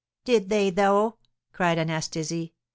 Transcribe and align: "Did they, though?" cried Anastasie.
"Did 0.25 0.49
they, 0.49 0.71
though?" 0.71 1.17
cried 1.53 1.77
Anastasie. 1.77 2.55